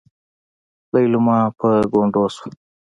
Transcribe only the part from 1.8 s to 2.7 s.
ګونډو شوه.